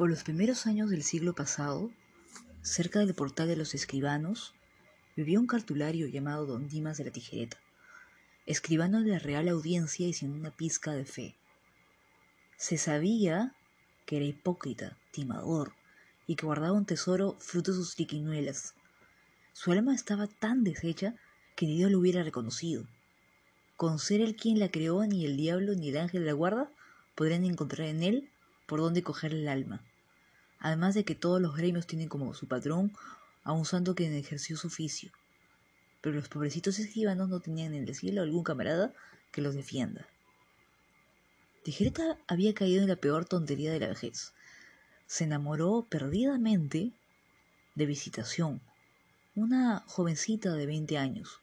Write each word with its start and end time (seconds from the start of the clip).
Por 0.00 0.08
los 0.08 0.24
primeros 0.24 0.66
años 0.66 0.88
del 0.88 1.02
siglo 1.02 1.34
pasado, 1.34 1.90
cerca 2.62 3.00
del 3.00 3.12
portal 3.14 3.48
de 3.48 3.56
los 3.56 3.74
escribanos, 3.74 4.54
vivía 5.14 5.38
un 5.38 5.46
cartulario 5.46 6.06
llamado 6.06 6.46
Don 6.46 6.68
Dimas 6.68 6.96
de 6.96 7.04
la 7.04 7.10
Tijereta, 7.10 7.58
escribano 8.46 9.02
de 9.02 9.10
la 9.10 9.18
Real 9.18 9.46
Audiencia 9.48 10.08
y 10.08 10.14
sin 10.14 10.32
una 10.32 10.52
pizca 10.52 10.92
de 10.92 11.04
fe. 11.04 11.34
Se 12.56 12.78
sabía 12.78 13.54
que 14.06 14.16
era 14.16 14.24
hipócrita, 14.24 14.96
timador, 15.10 15.74
y 16.26 16.36
que 16.36 16.46
guardaba 16.46 16.72
un 16.72 16.86
tesoro 16.86 17.36
fruto 17.38 17.72
de 17.72 17.76
sus 17.76 17.94
triquiñuelas. 17.94 18.72
Su 19.52 19.70
alma 19.70 19.94
estaba 19.94 20.28
tan 20.28 20.64
deshecha 20.64 21.14
que 21.56 21.66
ni 21.66 21.76
Dios 21.76 21.90
lo 21.90 21.98
hubiera 21.98 22.22
reconocido. 22.22 22.86
Con 23.76 23.98
ser 23.98 24.22
el 24.22 24.34
quien 24.34 24.60
la 24.60 24.70
creó, 24.70 25.04
ni 25.04 25.26
el 25.26 25.36
diablo 25.36 25.74
ni 25.74 25.90
el 25.90 25.98
ángel 25.98 26.22
de 26.22 26.28
la 26.28 26.32
guarda 26.32 26.70
podrían 27.14 27.44
encontrar 27.44 27.88
en 27.88 28.02
él 28.02 28.30
por 28.64 28.80
dónde 28.80 29.02
coger 29.02 29.34
el 29.34 29.46
alma 29.46 29.84
además 30.60 30.94
de 30.94 31.04
que 31.04 31.14
todos 31.14 31.40
los 31.40 31.56
gremios 31.56 31.86
tienen 31.86 32.08
como 32.08 32.34
su 32.34 32.46
patrón 32.46 32.92
a 33.42 33.52
un 33.52 33.64
santo 33.64 33.94
que 33.94 34.16
ejerció 34.18 34.56
su 34.56 34.68
oficio. 34.68 35.10
Pero 36.00 36.16
los 36.16 36.28
pobrecitos 36.28 36.78
escribanos 36.78 37.28
no 37.28 37.40
tenían 37.40 37.74
en 37.74 37.88
el 37.88 37.94
cielo 37.94 38.22
algún 38.22 38.44
camarada 38.44 38.92
que 39.32 39.42
los 39.42 39.54
defienda. 39.54 40.06
Tijereta 41.64 42.18
había 42.26 42.54
caído 42.54 42.82
en 42.82 42.88
la 42.88 42.96
peor 42.96 43.26
tontería 43.26 43.72
de 43.72 43.80
la 43.80 43.88
vejez. 43.88 44.32
Se 45.06 45.24
enamoró 45.24 45.86
perdidamente 45.90 46.92
de 47.74 47.86
Visitación, 47.86 48.60
una 49.34 49.80
jovencita 49.86 50.52
de 50.54 50.66
20 50.66 50.96
años, 50.96 51.40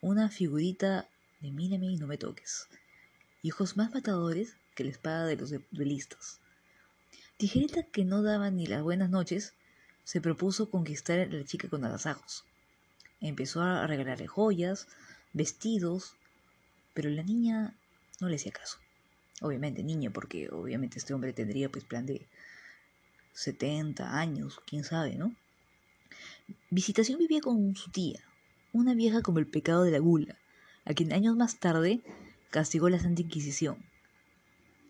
una 0.00 0.28
figurita 0.28 1.08
de 1.40 1.50
mírame 1.50 1.86
y 1.86 1.96
no 1.96 2.06
me 2.06 2.18
toques, 2.18 2.68
y 3.42 3.50
ojos 3.50 3.76
más 3.76 3.94
matadores 3.94 4.56
que 4.74 4.84
la 4.84 4.90
espada 4.90 5.26
de 5.26 5.36
los 5.36 5.54
duelistas. 5.70 6.41
Tijereta, 7.42 7.82
que 7.82 8.04
no 8.04 8.22
daba 8.22 8.52
ni 8.52 8.66
las 8.66 8.84
buenas 8.84 9.10
noches, 9.10 9.54
se 10.04 10.20
propuso 10.20 10.70
conquistar 10.70 11.18
a 11.18 11.26
la 11.26 11.44
chica 11.44 11.68
con 11.68 11.84
agasajos. 11.84 12.44
Empezó 13.20 13.62
a 13.62 13.84
regalarle 13.88 14.28
joyas, 14.28 14.86
vestidos, 15.32 16.14
pero 16.94 17.10
la 17.10 17.24
niña 17.24 17.76
no 18.20 18.28
le 18.28 18.36
hacía 18.36 18.52
caso. 18.52 18.78
Obviamente 19.40 19.82
niña, 19.82 20.10
porque 20.12 20.50
obviamente 20.52 21.00
este 21.00 21.14
hombre 21.14 21.32
tendría 21.32 21.68
pues 21.68 21.82
plan 21.82 22.06
de 22.06 22.28
70 23.32 24.16
años, 24.16 24.60
quién 24.64 24.84
sabe, 24.84 25.16
¿no? 25.16 25.34
Visitación 26.70 27.18
vivía 27.18 27.40
con 27.40 27.74
su 27.74 27.90
tía, 27.90 28.20
una 28.72 28.94
vieja 28.94 29.20
como 29.20 29.40
el 29.40 29.48
pecado 29.48 29.82
de 29.82 29.90
la 29.90 29.98
gula, 29.98 30.38
a 30.84 30.94
quien 30.94 31.12
años 31.12 31.34
más 31.34 31.58
tarde 31.58 32.04
castigó 32.50 32.88
la 32.88 33.00
Santa 33.00 33.22
Inquisición. 33.22 33.84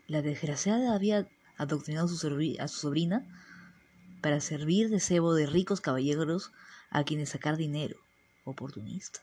La 0.06 0.20
desgraciada 0.20 0.94
había 0.94 1.26
adoctrinado 1.62 2.06
a 2.06 2.08
su, 2.08 2.56
a 2.58 2.68
su 2.68 2.80
sobrina 2.80 3.26
para 4.20 4.40
servir 4.40 4.88
de 4.88 5.00
cebo 5.00 5.34
de 5.34 5.46
ricos 5.46 5.80
caballeros 5.80 6.52
a 6.90 7.04
quienes 7.04 7.30
sacar 7.30 7.56
dinero. 7.56 7.96
Oportunista. 8.44 9.20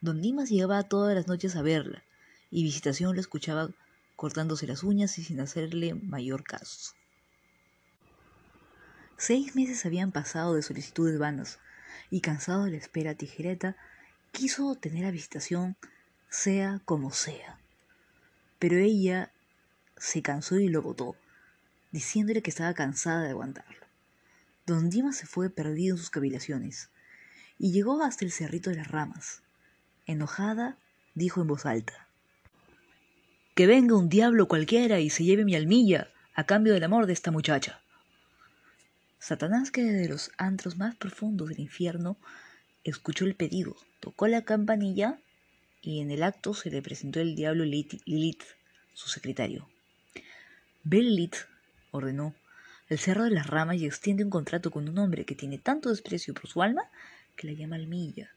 Don 0.00 0.22
Dimas 0.22 0.48
llegaba 0.48 0.82
todas 0.84 1.14
las 1.14 1.28
noches 1.28 1.56
a 1.56 1.62
verla, 1.62 2.02
y 2.50 2.62
Visitación 2.62 3.14
lo 3.14 3.20
escuchaba 3.20 3.70
cortándose 4.16 4.66
las 4.66 4.82
uñas 4.82 5.18
y 5.18 5.24
sin 5.24 5.40
hacerle 5.40 5.94
mayor 5.94 6.42
caso. 6.42 6.94
Seis 9.16 9.54
meses 9.54 9.84
habían 9.84 10.12
pasado 10.12 10.54
de 10.54 10.62
solicitudes 10.62 11.18
vanas, 11.18 11.58
y 12.10 12.20
cansado 12.20 12.64
de 12.64 12.72
la 12.72 12.76
espera, 12.78 13.14
Tijereta 13.14 13.76
quiso 14.32 14.74
tener 14.74 15.04
a 15.04 15.10
Visitación 15.10 15.76
sea 16.28 16.80
como 16.84 17.10
sea. 17.12 17.58
Pero 18.58 18.76
ella 18.76 19.32
se 20.00 20.22
cansó 20.22 20.58
y 20.58 20.68
lo 20.68 20.80
botó, 20.82 21.14
diciéndole 21.92 22.42
que 22.42 22.50
estaba 22.50 22.72
cansada 22.74 23.22
de 23.22 23.30
aguantarlo. 23.30 23.86
Don 24.66 24.88
Dimas 24.88 25.16
se 25.16 25.26
fue 25.26 25.50
perdido 25.50 25.94
en 25.94 25.98
sus 25.98 26.10
cavilaciones 26.10 26.88
y 27.58 27.72
llegó 27.72 28.02
hasta 28.02 28.24
el 28.24 28.32
cerrito 28.32 28.70
de 28.70 28.76
las 28.76 28.88
ramas. 28.88 29.42
Enojada, 30.06 30.78
dijo 31.14 31.42
en 31.42 31.48
voz 31.48 31.66
alta: 31.66 32.08
Que 33.54 33.66
venga 33.66 33.96
un 33.96 34.08
diablo 34.08 34.48
cualquiera 34.48 35.00
y 35.00 35.10
se 35.10 35.24
lleve 35.24 35.44
mi 35.44 35.54
almilla 35.54 36.10
a 36.34 36.44
cambio 36.44 36.72
del 36.72 36.84
amor 36.84 37.06
de 37.06 37.12
esta 37.12 37.30
muchacha. 37.30 37.82
Satanás, 39.18 39.70
que 39.70 39.82
desde 39.82 40.08
los 40.08 40.30
antros 40.38 40.78
más 40.78 40.96
profundos 40.96 41.50
del 41.50 41.60
infierno 41.60 42.16
escuchó 42.84 43.26
el 43.26 43.34
pedido, 43.34 43.76
tocó 44.00 44.26
la 44.28 44.46
campanilla 44.46 45.20
y 45.82 46.00
en 46.00 46.10
el 46.10 46.22
acto 46.22 46.54
se 46.54 46.70
le 46.70 46.80
presentó 46.80 47.20
el 47.20 47.36
diablo 47.36 47.64
Lilith, 47.64 48.44
su 48.94 49.08
secretario. 49.10 49.68
Bellit 50.82 51.36
ordenó, 51.90 52.34
el 52.88 52.98
cerro 52.98 53.24
de 53.24 53.30
las 53.30 53.46
ramas 53.46 53.76
y 53.76 53.86
extiende 53.86 54.24
un 54.24 54.30
contrato 54.30 54.70
con 54.70 54.88
un 54.88 54.98
hombre 54.98 55.24
que 55.24 55.34
tiene 55.34 55.58
tanto 55.58 55.90
desprecio 55.90 56.34
por 56.34 56.48
su 56.48 56.62
alma 56.62 56.82
que 57.36 57.46
la 57.46 57.52
llama 57.52 57.76
almilla. 57.76 58.30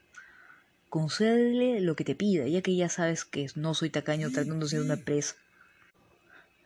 Concédele 0.90 1.82
lo 1.82 1.96
que 1.96 2.04
te 2.04 2.16
pida, 2.16 2.48
ya 2.48 2.62
que 2.62 2.76
ya 2.76 2.90
sabes 2.90 3.26
que 3.26 3.50
no 3.56 3.74
soy 3.74 3.90
tacaño 3.90 4.30
tratándose 4.30 4.78
de 4.78 4.84
una 4.84 4.98
presa. 4.98 5.36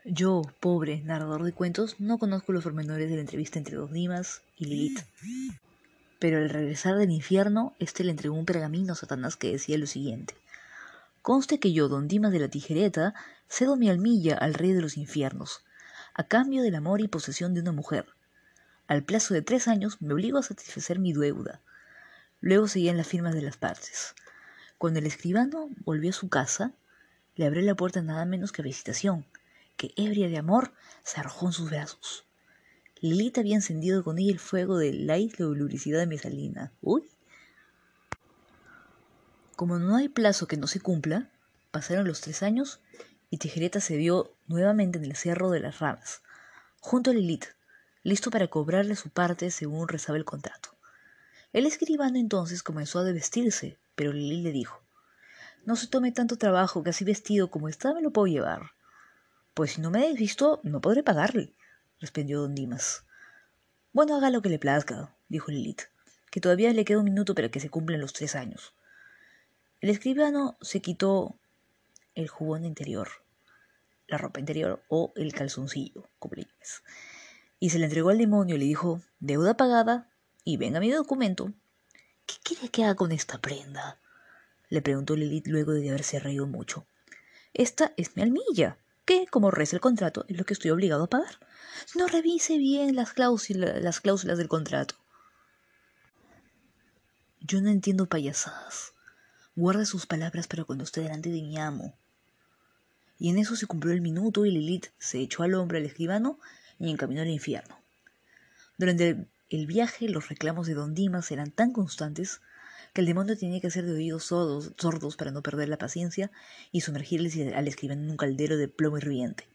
Yo, 0.03 0.41
pobre 0.59 1.01
narrador 1.01 1.43
de 1.43 1.53
cuentos, 1.53 1.99
no 1.99 2.17
conozco 2.17 2.51
los 2.51 2.63
pormenores 2.63 3.09
de 3.09 3.15
la 3.15 3.21
entrevista 3.21 3.59
entre 3.59 3.75
dos 3.75 3.91
Dimas 3.91 4.41
y 4.57 4.65
Lilith. 4.65 4.99
Pero 6.19 6.39
al 6.39 6.49
regresar 6.49 6.95
del 6.95 7.11
infierno, 7.11 7.73
éste 7.79 8.03
le 8.03 8.11
entregó 8.11 8.35
un 8.35 8.45
pergamino 8.45 8.93
a 8.93 8.95
Satanás 8.95 9.37
que 9.37 9.51
decía 9.51 9.77
lo 9.77 9.85
siguiente. 9.85 10.33
Conste 11.21 11.59
que 11.59 11.71
yo, 11.71 11.87
don 11.87 12.07
Dimas 12.07 12.31
de 12.31 12.39
la 12.39 12.47
Tijereta, 12.47 13.13
cedo 13.47 13.75
mi 13.75 13.89
almilla 13.89 14.37
al 14.37 14.53
rey 14.53 14.73
de 14.73 14.81
los 14.81 14.97
infiernos, 14.97 15.61
a 16.17 16.23
cambio 16.23 16.63
del 16.63 16.73
amor 16.73 16.99
y 17.01 17.07
posesión 17.07 17.53
de 17.53 17.61
una 17.61 17.71
mujer. 17.71 18.07
Al 18.87 19.03
plazo 19.03 19.35
de 19.35 19.43
tres 19.43 19.67
años 19.67 20.01
me 20.01 20.13
obligo 20.13 20.39
a 20.39 20.43
satisfacer 20.43 20.97
mi 20.97 21.13
deuda. 21.13 21.61
Luego 22.41 22.67
seguían 22.67 22.97
las 22.97 23.07
firmas 23.07 23.35
de 23.35 23.43
las 23.43 23.55
partes. 23.55 24.15
Cuando 24.79 24.97
el 24.97 25.05
escribano 25.05 25.69
volvió 25.85 26.09
a 26.09 26.13
su 26.13 26.27
casa, 26.27 26.73
le 27.35 27.45
abrió 27.45 27.61
la 27.61 27.75
puerta 27.75 28.01
nada 28.01 28.25
menos 28.25 28.51
que 28.51 28.63
a 28.63 28.65
visitación, 28.65 29.27
que, 29.75 29.93
ebria 29.95 30.27
de 30.27 30.39
amor, 30.39 30.73
se 31.03 31.19
arrojó 31.19 31.45
en 31.45 31.53
sus 31.53 31.69
brazos. 31.69 32.25
Lilita 32.99 33.41
había 33.41 33.55
encendido 33.55 34.03
con 34.03 34.17
ella 34.17 34.31
el 34.31 34.39
fuego 34.39 34.79
de 34.79 34.93
la 34.93 35.19
isla 35.19 35.45
de 35.45 36.07
Mesalina. 36.07 36.73
¡Uy! 36.81 37.03
Como 39.55 39.77
no 39.77 39.95
hay 39.95 40.09
plazo 40.09 40.47
que 40.47 40.57
no 40.57 40.65
se 40.65 40.79
cumpla, 40.79 41.29
pasaron 41.69 42.07
los 42.07 42.21
tres 42.21 42.41
años 42.41 42.79
y 43.29 43.37
Tijereta 43.37 43.81
se 43.81 43.97
vio 43.97 44.35
nuevamente 44.47 44.97
en 44.97 45.05
el 45.05 45.15
cerro 45.15 45.49
de 45.49 45.59
las 45.59 45.79
ramas, 45.79 46.21
junto 46.79 47.11
a 47.11 47.13
Lilith, 47.13 47.45
listo 48.03 48.31
para 48.31 48.47
cobrarle 48.47 48.95
su 48.95 49.09
parte 49.09 49.51
según 49.51 49.87
rezaba 49.87 50.17
el 50.17 50.25
contrato. 50.25 50.69
El 51.53 51.65
escribano 51.65 52.17
entonces 52.17 52.63
comenzó 52.63 52.99
a 52.99 53.03
desvestirse, 53.03 53.77
pero 53.95 54.13
Lilith 54.13 54.43
le 54.43 54.51
dijo, 54.51 54.81
No 55.65 55.75
se 55.75 55.87
tome 55.87 56.11
tanto 56.11 56.37
trabajo 56.37 56.83
que 56.83 56.91
así 56.91 57.03
vestido 57.03 57.49
como 57.49 57.69
está 57.69 57.93
me 57.93 58.01
lo 58.01 58.11
puedo 58.11 58.27
llevar. 58.27 58.71
Pues 59.53 59.71
si 59.71 59.81
no 59.81 59.91
me 59.91 60.13
visto, 60.13 60.59
no 60.63 60.81
podré 60.81 61.03
pagarle, 61.03 61.53
respondió 61.99 62.41
don 62.41 62.55
Dimas. 62.55 63.03
Bueno, 63.91 64.15
haga 64.15 64.29
lo 64.29 64.41
que 64.41 64.49
le 64.49 64.59
plazca, 64.59 65.15
dijo 65.27 65.51
Lilith, 65.51 65.83
que 66.29 66.39
todavía 66.39 66.71
le 66.71 66.85
queda 66.85 66.99
un 66.99 67.05
minuto 67.05 67.33
para 67.33 67.49
que 67.49 67.59
se 67.59 67.69
cumplan 67.69 67.99
los 67.99 68.13
tres 68.13 68.35
años. 68.35 68.73
El 69.81 69.89
escribano 69.89 70.57
se 70.61 70.81
quitó 70.81 71.39
el 72.17 72.27
jubón 72.27 72.65
interior, 72.65 73.07
la 74.07 74.17
ropa 74.17 74.39
interior 74.39 74.83
o 74.89 75.13
el 75.15 75.33
calzoncillo, 75.33 76.09
como 76.17 76.35
le. 76.35 76.47
Y 77.59 77.69
se 77.69 77.77
le 77.79 77.85
entregó 77.85 78.09
al 78.09 78.17
demonio 78.17 78.55
y 78.55 78.59
le 78.59 78.65
dijo, 78.65 79.01
deuda 79.19 79.55
pagada 79.55 80.09
y 80.43 80.57
venga 80.57 80.79
mi 80.79 80.89
documento. 80.89 81.53
¿Qué 82.25 82.35
quiere 82.43 82.69
que 82.69 82.83
haga 82.83 82.95
con 82.95 83.11
esta 83.11 83.37
prenda? 83.39 83.99
Le 84.69 84.81
preguntó 84.81 85.15
Lilith 85.15 85.47
luego 85.47 85.73
de 85.73 85.89
haberse 85.89 86.19
reído 86.19 86.47
mucho. 86.47 86.87
Esta 87.53 87.93
es 87.97 88.15
mi 88.15 88.23
almilla, 88.23 88.77
que, 89.05 89.27
como 89.27 89.51
reza 89.51 89.75
el 89.75 89.81
contrato, 89.81 90.25
es 90.27 90.37
lo 90.37 90.43
que 90.43 90.53
estoy 90.53 90.71
obligado 90.71 91.03
a 91.03 91.09
pagar. 91.09 91.39
No 91.95 92.07
revise 92.07 92.57
bien 92.57 92.95
las 92.95 93.13
cláusulas, 93.13 93.81
las 93.81 94.01
cláusulas 94.01 94.37
del 94.37 94.47
contrato. 94.47 94.95
Yo 97.39 97.61
no 97.61 97.69
entiendo 97.69 98.07
payasadas. 98.07 98.93
Guarde 99.55 99.85
sus 99.85 100.05
palabras 100.05 100.47
para 100.47 100.65
cuando 100.65 100.83
esté 100.83 101.01
delante 101.01 101.29
de 101.29 101.41
mi 101.41 101.57
amo. 101.57 101.97
Y 103.19 103.29
en 103.29 103.39
eso 103.39 103.55
se 103.55 103.65
cumplió 103.65 103.93
el 103.93 104.01
minuto 104.01 104.45
y 104.45 104.51
Lilith 104.51 104.87
se 104.97 105.19
echó 105.19 105.43
al 105.43 105.55
hombre 105.55 105.79
al 105.79 105.85
escribano 105.85 106.39
y 106.79 106.91
encaminó 106.91 107.21
al 107.21 107.29
infierno. 107.29 107.77
Durante 108.77 109.27
el 109.49 109.65
viaje 109.65 110.07
los 110.09 110.29
reclamos 110.29 110.67
de 110.67 110.75
don 110.75 110.93
Dimas 110.93 111.31
eran 111.31 111.51
tan 111.51 111.71
constantes 111.71 112.41
que 112.93 113.01
el 113.01 113.07
demonio 113.07 113.37
tenía 113.37 113.59
que 113.59 113.67
hacer 113.67 113.85
de 113.85 113.93
oídos 113.93 114.23
sordos, 114.23 115.17
para 115.17 115.31
no 115.31 115.41
perder 115.41 115.69
la 115.69 115.77
paciencia 115.77 116.31
y 116.71 116.81
sumergirles 116.81 117.35
al 117.53 117.67
escribano 117.67 118.03
en 118.03 118.11
un 118.11 118.17
caldero 118.17 118.57
de 118.57 118.67
plomo 118.67 118.97
hirviente. 118.97 119.47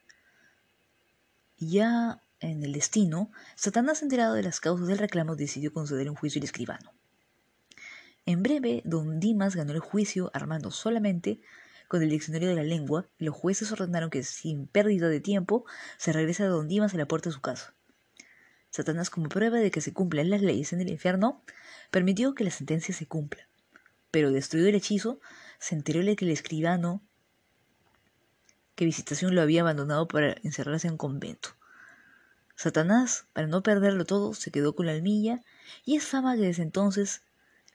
Ya 1.57 2.21
en 2.39 2.63
el 2.63 2.73
destino, 2.73 3.31
Satanás, 3.55 4.01
enterado 4.01 4.33
de 4.33 4.43
las 4.43 4.59
causas 4.59 4.87
del 4.87 4.97
reclamo, 4.97 5.35
decidió 5.35 5.71
conceder 5.71 6.09
un 6.09 6.15
juicio 6.15 6.39
al 6.39 6.45
escribano. 6.45 6.91
En 8.25 8.43
breve, 8.43 8.81
don 8.85 9.19
Dimas 9.19 9.55
ganó 9.55 9.73
el 9.73 9.79
juicio 9.79 10.31
armando 10.33 10.71
solamente 10.71 11.41
con 11.93 12.01
el 12.01 12.09
diccionario 12.09 12.49
de 12.49 12.55
la 12.55 12.63
lengua 12.63 13.07
los 13.19 13.35
jueces 13.35 13.71
ordenaron 13.71 14.09
que, 14.09 14.23
sin 14.23 14.65
pérdida 14.65 15.09
de 15.09 15.19
tiempo, 15.19 15.63
se 15.99 16.11
regrese 16.11 16.41
a 16.41 16.47
Don 16.47 16.67
Dimas 16.67 16.95
a 16.95 16.97
la 16.97 17.07
puerta 17.07 17.29
de 17.29 17.35
su 17.35 17.41
casa. 17.41 17.75
Satanás, 18.71 19.11
como 19.11 19.29
prueba 19.29 19.59
de 19.59 19.69
que 19.69 19.79
se 19.79 19.93
cumplan 19.93 20.31
las 20.31 20.41
leyes 20.41 20.73
en 20.73 20.81
el 20.81 20.89
infierno, 20.89 21.43
permitió 21.91 22.33
que 22.33 22.45
la 22.45 22.49
sentencia 22.49 22.95
se 22.95 23.05
cumpla. 23.05 23.47
Pero 24.09 24.31
destruido 24.31 24.69
el 24.69 24.73
hechizo, 24.73 25.19
se 25.59 25.75
enteró 25.75 26.03
de 26.03 26.15
que 26.15 26.25
el 26.25 26.31
escribano 26.31 27.03
que 28.73 28.85
Visitación 28.85 29.35
lo 29.35 29.43
había 29.43 29.61
abandonado 29.61 30.07
para 30.07 30.35
encerrarse 30.41 30.87
en 30.87 30.93
un 30.93 30.97
convento. 30.97 31.49
Satanás, 32.55 33.27
para 33.33 33.45
no 33.45 33.61
perderlo 33.61 34.05
todo, 34.05 34.33
se 34.33 34.49
quedó 34.49 34.73
con 34.73 34.87
la 34.87 34.93
almilla, 34.93 35.41
y 35.85 35.95
es 35.95 36.07
fama 36.07 36.35
que 36.37 36.41
desde 36.41 36.63
entonces 36.63 37.21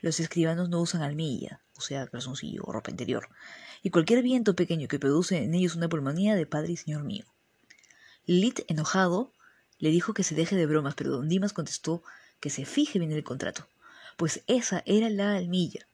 los 0.00 0.18
escribanos 0.18 0.68
no 0.70 0.80
usan 0.80 1.02
almilla, 1.02 1.62
o 1.76 1.80
sea, 1.80 2.08
calzoncillo 2.08 2.62
o 2.64 2.72
ropa 2.72 2.90
interior, 2.90 3.28
y 3.82 3.90
cualquier 3.90 4.22
viento 4.22 4.54
pequeño 4.54 4.88
que 4.88 4.98
produce 4.98 5.42
en 5.42 5.54
ellos 5.54 5.76
una 5.76 5.88
pulmonía 5.88 6.34
de 6.34 6.46
Padre 6.46 6.72
y 6.72 6.76
Señor 6.76 7.04
mío. 7.04 7.24
Lit, 8.26 8.60
enojado, 8.68 9.32
le 9.78 9.90
dijo 9.90 10.14
que 10.14 10.24
se 10.24 10.34
deje 10.34 10.56
de 10.56 10.66
bromas, 10.66 10.94
pero 10.94 11.10
don 11.10 11.28
Dimas 11.28 11.52
contestó 11.52 12.02
que 12.40 12.50
se 12.50 12.64
fije 12.64 12.98
bien 12.98 13.12
en 13.12 13.18
el 13.18 13.24
contrato, 13.24 13.66
pues 14.16 14.42
esa 14.46 14.82
era 14.86 15.08
la 15.08 15.36
almilla. 15.36 15.86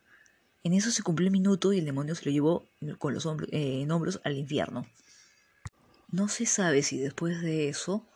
En 0.63 0.73
eso 0.73 0.91
se 0.91 1.03
cumplió 1.03 1.27
el 1.27 1.33
minuto 1.33 1.73
y 1.73 1.79
el 1.79 1.85
demonio 1.85 2.15
se 2.15 2.25
lo 2.25 2.31
llevó 2.31 2.67
con 2.99 3.13
los 3.13 3.27
hombros, 3.27 3.51
eh, 3.53 3.83
en 3.83 3.91
hombros 3.91 4.21
al 4.25 4.37
infierno. 4.37 4.87
No 6.11 6.29
se 6.29 6.47
sabe 6.47 6.83
si 6.83 6.99
después 6.99 7.43
de 7.43 7.69
eso 7.69 8.07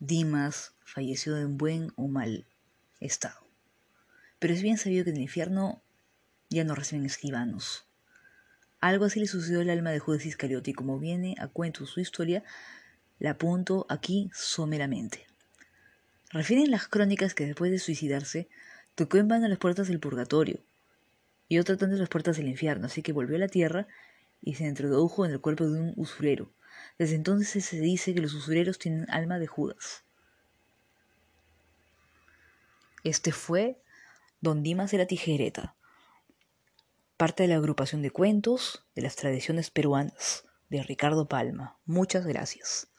Dimas 0.00 0.72
falleció 0.84 1.36
en 1.36 1.56
buen 1.56 1.92
o 1.96 2.08
mal 2.08 2.46
estado. 3.00 3.38
Pero 4.38 4.54
es 4.54 4.62
bien 4.62 4.78
sabido 4.78 5.04
que 5.04 5.10
en 5.10 5.16
el 5.16 5.22
infierno 5.22 5.82
ya 6.50 6.64
no 6.64 6.74
reciben 6.74 7.04
escribanos. 7.04 7.87
Algo 8.80 9.06
así 9.06 9.18
le 9.18 9.26
sucedió 9.26 9.60
al 9.60 9.70
alma 9.70 9.90
de 9.90 9.98
Judas 9.98 10.24
Iscariote 10.24 10.70
y 10.70 10.74
como 10.74 10.98
viene 10.98 11.34
a 11.38 11.48
cuento 11.48 11.84
su 11.86 12.00
historia, 12.00 12.44
la 13.18 13.30
apunto 13.30 13.86
aquí 13.88 14.30
someramente. 14.32 15.26
Refieren 16.30 16.70
las 16.70 16.86
crónicas 16.86 17.34
que 17.34 17.46
después 17.46 17.70
de 17.70 17.78
suicidarse 17.78 18.48
tocó 18.94 19.16
en 19.16 19.28
vano 19.28 19.48
las 19.48 19.58
puertas 19.58 19.88
del 19.88 19.98
purgatorio 19.98 20.60
y 21.48 21.58
otra 21.58 21.76
tantas 21.76 21.98
las 21.98 22.08
puertas 22.08 22.36
del 22.36 22.48
infierno, 22.48 22.86
así 22.86 23.02
que 23.02 23.12
volvió 23.12 23.36
a 23.36 23.40
la 23.40 23.48
tierra 23.48 23.88
y 24.42 24.54
se 24.54 24.64
introdujo 24.64 25.24
en 25.24 25.32
el 25.32 25.40
cuerpo 25.40 25.64
de 25.64 25.80
un 25.80 25.92
usurero. 25.96 26.52
Desde 26.98 27.16
entonces 27.16 27.64
se 27.64 27.80
dice 27.80 28.14
que 28.14 28.20
los 28.20 28.34
usureros 28.34 28.78
tienen 28.78 29.10
alma 29.10 29.38
de 29.38 29.46
Judas. 29.46 30.04
Este 33.04 33.32
fue 33.32 33.80
Don 34.40 34.62
Dimas 34.62 34.90
de 34.90 34.98
la 34.98 35.06
Tijereta, 35.06 35.74
parte 37.18 37.42
de 37.42 37.48
la 37.48 37.56
agrupación 37.56 38.00
de 38.00 38.12
cuentos 38.12 38.86
de 38.94 39.02
las 39.02 39.16
tradiciones 39.16 39.70
peruanas 39.70 40.44
de 40.70 40.82
Ricardo 40.84 41.28
Palma. 41.28 41.78
Muchas 41.84 42.24
gracias. 42.24 42.92